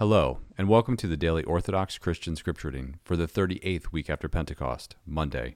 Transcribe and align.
Hello, 0.00 0.40
and 0.58 0.68
welcome 0.68 0.96
to 0.96 1.06
the 1.06 1.16
Daily 1.16 1.44
Orthodox 1.44 1.98
Christian 1.98 2.34
Scripture 2.34 2.66
Reading 2.66 2.98
for 3.04 3.14
the 3.14 3.28
38th 3.28 3.92
week 3.92 4.10
after 4.10 4.28
Pentecost, 4.28 4.96
Monday. 5.06 5.54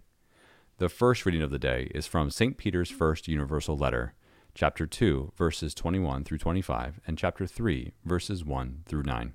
The 0.76 0.88
first 0.88 1.26
reading 1.26 1.42
of 1.42 1.50
the 1.50 1.58
day 1.58 1.90
is 1.92 2.06
from 2.06 2.30
St. 2.30 2.56
Peter's 2.56 2.88
First 2.88 3.26
Universal 3.26 3.76
Letter, 3.76 4.14
chapter 4.54 4.86
2, 4.86 5.32
verses 5.36 5.74
21 5.74 6.22
through 6.22 6.38
25, 6.38 7.00
and 7.04 7.18
chapter 7.18 7.48
3, 7.48 7.90
verses 8.04 8.44
1 8.44 8.84
through 8.86 9.02
9. 9.02 9.34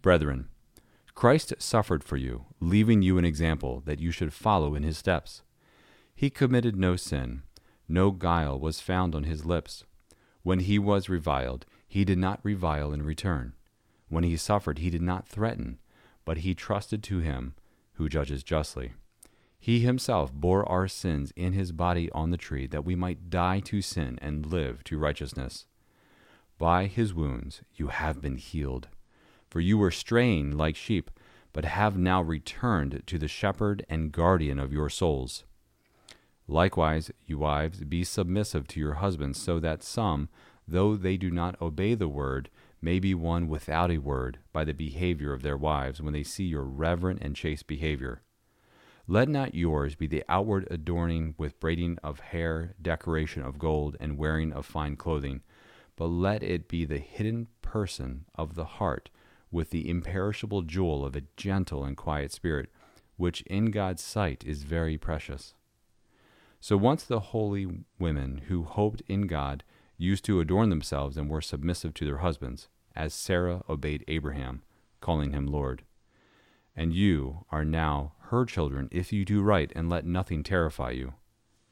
Brethren, 0.00 0.48
Christ 1.14 1.52
suffered 1.58 2.02
for 2.02 2.16
you, 2.16 2.46
leaving 2.60 3.02
you 3.02 3.18
an 3.18 3.26
example 3.26 3.82
that 3.84 4.00
you 4.00 4.10
should 4.10 4.32
follow 4.32 4.74
in 4.74 4.84
his 4.84 4.96
steps. 4.96 5.42
He 6.14 6.30
committed 6.30 6.76
no 6.76 6.96
sin, 6.96 7.42
no 7.86 8.10
guile 8.10 8.58
was 8.58 8.80
found 8.80 9.14
on 9.14 9.24
his 9.24 9.44
lips. 9.44 9.84
When 10.42 10.60
he 10.60 10.78
was 10.78 11.10
reviled, 11.10 11.66
he 11.88 12.04
did 12.04 12.18
not 12.18 12.40
revile 12.42 12.92
in 12.92 13.02
return. 13.02 13.54
When 14.08 14.22
he 14.22 14.36
suffered, 14.36 14.78
he 14.78 14.90
did 14.90 15.02
not 15.02 15.26
threaten, 15.26 15.78
but 16.24 16.38
he 16.38 16.54
trusted 16.54 17.02
to 17.04 17.18
him 17.18 17.54
who 17.94 18.08
judges 18.08 18.44
justly. 18.44 18.92
He 19.58 19.80
himself 19.80 20.32
bore 20.32 20.68
our 20.68 20.86
sins 20.86 21.32
in 21.34 21.52
his 21.52 21.72
body 21.72 22.10
on 22.12 22.30
the 22.30 22.36
tree, 22.36 22.66
that 22.68 22.84
we 22.84 22.94
might 22.94 23.28
die 23.30 23.60
to 23.60 23.82
sin 23.82 24.18
and 24.22 24.46
live 24.46 24.84
to 24.84 24.98
righteousness. 24.98 25.66
By 26.58 26.86
his 26.86 27.12
wounds 27.12 27.62
you 27.74 27.88
have 27.88 28.20
been 28.20 28.36
healed. 28.36 28.88
For 29.48 29.60
you 29.60 29.78
were 29.78 29.90
straying 29.90 30.56
like 30.56 30.76
sheep, 30.76 31.10
but 31.52 31.64
have 31.64 31.96
now 31.96 32.22
returned 32.22 33.02
to 33.06 33.18
the 33.18 33.26
shepherd 33.26 33.84
and 33.88 34.12
guardian 34.12 34.58
of 34.58 34.72
your 34.72 34.90
souls. 34.90 35.44
Likewise, 36.46 37.10
you 37.26 37.38
wives, 37.38 37.82
be 37.84 38.04
submissive 38.04 38.68
to 38.68 38.80
your 38.80 38.94
husbands, 38.94 39.40
so 39.40 39.58
that 39.58 39.82
some, 39.82 40.28
though 40.68 40.96
they 40.96 41.16
do 41.16 41.30
not 41.30 41.60
obey 41.60 41.94
the 41.94 42.08
word, 42.08 42.50
may 42.80 42.98
be 42.98 43.14
won 43.14 43.48
without 43.48 43.90
a 43.90 43.98
word 43.98 44.38
by 44.52 44.64
the 44.64 44.74
behavior 44.74 45.32
of 45.32 45.42
their 45.42 45.56
wives 45.56 46.00
when 46.00 46.12
they 46.12 46.22
see 46.22 46.44
your 46.44 46.64
reverent 46.64 47.20
and 47.22 47.34
chaste 47.34 47.66
behavior. 47.66 48.22
Let 49.06 49.28
not 49.28 49.54
yours 49.54 49.94
be 49.94 50.06
the 50.06 50.24
outward 50.28 50.68
adorning 50.70 51.34
with 51.38 51.58
braiding 51.58 51.98
of 52.04 52.20
hair, 52.20 52.74
decoration 52.80 53.42
of 53.42 53.58
gold, 53.58 53.96
and 53.98 54.18
wearing 54.18 54.52
of 54.52 54.66
fine 54.66 54.96
clothing, 54.96 55.40
but 55.96 56.08
let 56.08 56.42
it 56.42 56.68
be 56.68 56.84
the 56.84 56.98
hidden 56.98 57.48
person 57.62 58.26
of 58.34 58.54
the 58.54 58.66
heart, 58.66 59.08
with 59.50 59.70
the 59.70 59.88
imperishable 59.88 60.60
jewel 60.60 61.06
of 61.06 61.16
a 61.16 61.22
gentle 61.38 61.84
and 61.84 61.96
quiet 61.96 62.32
spirit, 62.32 62.68
which 63.16 63.40
in 63.42 63.70
God's 63.70 64.02
sight 64.02 64.44
is 64.46 64.62
very 64.62 64.98
precious. 64.98 65.54
So 66.60 66.76
once 66.76 67.04
the 67.04 67.20
holy 67.20 67.66
women 67.98 68.42
who 68.48 68.64
hoped 68.64 69.02
in 69.08 69.26
God 69.26 69.64
used 69.98 70.24
to 70.24 70.40
adorn 70.40 70.70
themselves 70.70 71.16
and 71.16 71.28
were 71.28 71.40
submissive 71.42 71.92
to 71.94 72.06
their 72.06 72.18
husbands, 72.18 72.68
as 72.96 73.12
Sarah 73.12 73.62
obeyed 73.68 74.04
Abraham, 74.08 74.62
calling 75.00 75.32
him 75.32 75.46
Lord. 75.46 75.82
And 76.74 76.94
you 76.94 77.44
are 77.50 77.64
now 77.64 78.12
her 78.28 78.44
children 78.44 78.88
if 78.92 79.12
you 79.12 79.24
do 79.24 79.42
right 79.42 79.72
and 79.74 79.90
let 79.90 80.06
nothing 80.06 80.42
terrify 80.42 80.92
you. 80.92 81.14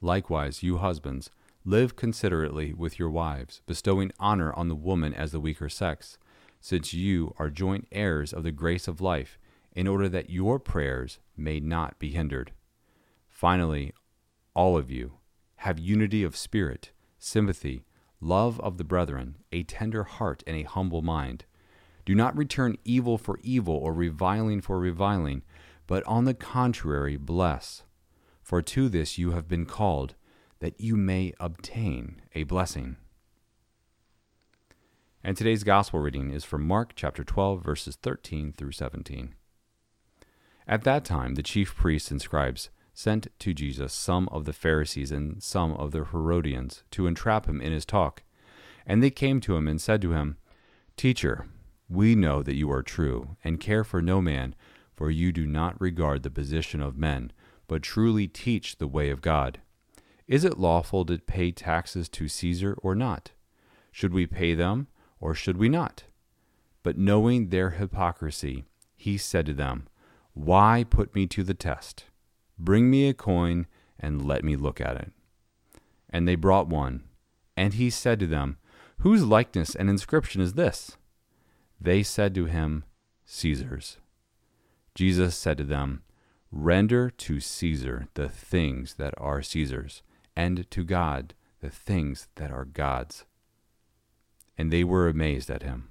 Likewise, 0.00 0.62
you 0.62 0.78
husbands, 0.78 1.30
live 1.64 1.96
considerately 1.96 2.72
with 2.72 2.98
your 2.98 3.10
wives, 3.10 3.62
bestowing 3.66 4.12
honor 4.18 4.52
on 4.52 4.68
the 4.68 4.74
woman 4.74 5.14
as 5.14 5.32
the 5.32 5.40
weaker 5.40 5.68
sex, 5.68 6.18
since 6.60 6.92
you 6.92 7.34
are 7.38 7.50
joint 7.50 7.86
heirs 7.92 8.32
of 8.32 8.42
the 8.42 8.52
grace 8.52 8.88
of 8.88 9.00
life, 9.00 9.38
in 9.72 9.86
order 9.86 10.08
that 10.08 10.30
your 10.30 10.58
prayers 10.58 11.18
may 11.36 11.60
not 11.60 11.98
be 11.98 12.10
hindered. 12.10 12.52
Finally, 13.28 13.92
all 14.54 14.76
of 14.76 14.90
you 14.90 15.12
have 15.56 15.78
unity 15.78 16.22
of 16.22 16.36
spirit, 16.36 16.90
sympathy, 17.18 17.84
love 18.26 18.60
of 18.60 18.76
the 18.76 18.84
brethren, 18.84 19.36
a 19.52 19.62
tender 19.62 20.04
heart, 20.04 20.42
and 20.46 20.56
a 20.56 20.64
humble 20.64 21.02
mind. 21.02 21.44
Do 22.04 22.14
not 22.14 22.36
return 22.36 22.76
evil 22.84 23.18
for 23.18 23.38
evil 23.42 23.74
or 23.74 23.92
reviling 23.92 24.60
for 24.60 24.78
reviling, 24.78 25.42
but 25.86 26.04
on 26.04 26.24
the 26.24 26.34
contrary, 26.34 27.16
bless. 27.16 27.84
For 28.42 28.62
to 28.62 28.88
this 28.88 29.18
you 29.18 29.30
have 29.32 29.48
been 29.48 29.66
called, 29.66 30.14
that 30.60 30.80
you 30.80 30.96
may 30.96 31.32
obtain 31.38 32.22
a 32.34 32.44
blessing. 32.44 32.96
And 35.22 35.36
today's 35.36 35.64
gospel 35.64 36.00
reading 36.00 36.30
is 36.30 36.44
from 36.44 36.66
Mark 36.66 36.92
chapter 36.94 37.24
12, 37.24 37.62
verses 37.62 37.96
13 37.96 38.52
through 38.52 38.72
17. 38.72 39.34
At 40.68 40.84
that 40.84 41.04
time, 41.04 41.34
the 41.34 41.42
chief 41.42 41.74
priests 41.74 42.10
and 42.10 42.20
scribes 42.20 42.70
sent 42.96 43.28
to 43.38 43.52
Jesus 43.52 43.92
some 43.92 44.26
of 44.30 44.46
the 44.46 44.54
Pharisees 44.54 45.12
and 45.12 45.42
some 45.42 45.72
of 45.72 45.90
the 45.90 46.06
Herodians 46.06 46.82
to 46.92 47.06
entrap 47.06 47.46
him 47.46 47.60
in 47.60 47.70
his 47.70 47.84
talk. 47.84 48.22
And 48.86 49.02
they 49.02 49.10
came 49.10 49.38
to 49.42 49.54
him 49.54 49.68
and 49.68 49.78
said 49.78 50.00
to 50.00 50.12
him, 50.12 50.38
Teacher, 50.96 51.46
we 51.90 52.14
know 52.14 52.42
that 52.42 52.56
you 52.56 52.70
are 52.72 52.82
true, 52.82 53.36
and 53.44 53.60
care 53.60 53.84
for 53.84 54.00
no 54.00 54.22
man, 54.22 54.54
for 54.94 55.10
you 55.10 55.30
do 55.30 55.46
not 55.46 55.78
regard 55.78 56.22
the 56.22 56.30
position 56.30 56.80
of 56.80 56.96
men, 56.96 57.32
but 57.68 57.82
truly 57.82 58.26
teach 58.26 58.78
the 58.78 58.88
way 58.88 59.10
of 59.10 59.20
God. 59.20 59.60
Is 60.26 60.42
it 60.42 60.58
lawful 60.58 61.04
to 61.04 61.18
pay 61.18 61.52
taxes 61.52 62.08
to 62.08 62.28
Caesar 62.28 62.78
or 62.82 62.94
not? 62.94 63.32
Should 63.92 64.14
we 64.14 64.26
pay 64.26 64.54
them, 64.54 64.86
or 65.20 65.34
should 65.34 65.58
we 65.58 65.68
not? 65.68 66.04
But 66.82 66.96
knowing 66.96 67.48
their 67.48 67.70
hypocrisy, 67.70 68.64
he 68.96 69.18
said 69.18 69.44
to 69.46 69.54
them, 69.54 69.86
Why 70.32 70.82
put 70.88 71.14
me 71.14 71.26
to 71.26 71.42
the 71.42 71.54
test? 71.54 72.06
Bring 72.58 72.90
me 72.90 73.08
a 73.08 73.14
coin, 73.14 73.66
and 73.98 74.26
let 74.26 74.44
me 74.44 74.56
look 74.56 74.80
at 74.80 74.96
it. 74.96 75.12
And 76.10 76.26
they 76.26 76.36
brought 76.36 76.68
one. 76.68 77.04
And 77.56 77.74
he 77.74 77.90
said 77.90 78.20
to 78.20 78.26
them, 78.26 78.58
Whose 78.98 79.24
likeness 79.24 79.74
and 79.74 79.90
inscription 79.90 80.40
is 80.40 80.54
this? 80.54 80.96
They 81.80 82.02
said 82.02 82.34
to 82.34 82.46
him, 82.46 82.84
Caesar's. 83.24 83.98
Jesus 84.94 85.36
said 85.36 85.58
to 85.58 85.64
them, 85.64 86.02
Render 86.50 87.10
to 87.10 87.40
Caesar 87.40 88.08
the 88.14 88.28
things 88.28 88.94
that 88.94 89.14
are 89.18 89.42
Caesar's, 89.42 90.02
and 90.34 90.70
to 90.70 90.84
God 90.84 91.34
the 91.60 91.70
things 91.70 92.28
that 92.36 92.50
are 92.50 92.64
God's. 92.64 93.24
And 94.56 94.72
they 94.72 94.84
were 94.84 95.08
amazed 95.08 95.50
at 95.50 95.62
him. 95.62 95.88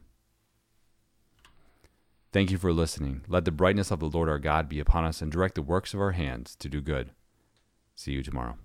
Thank 2.35 2.51
you 2.51 2.57
for 2.57 2.73
listening. 2.73 3.22
Let 3.29 3.46
the 3.46 3.51
brightness 3.53 3.91
of 3.91 4.01
the 4.01 4.09
Lord 4.09 4.28
our 4.28 4.40
God 4.40 4.68
be 4.68 4.81
upon 4.81 5.06
us 5.06 5.22
and 5.22 5.31
direct 5.31 5.56
the 5.56 5.62
works 5.62 5.94
of 5.94 6.01
our 6.01 6.12
hands 6.12 6.53
to 6.57 6.68
do 6.68 6.81
good. 6.81 7.12
See 7.96 8.12
you 8.12 8.23
tomorrow. 8.23 8.57